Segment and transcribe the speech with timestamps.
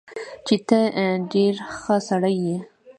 [0.45, 0.79] چې تۀ
[1.31, 2.57] ډېر ښۀ سړے ئې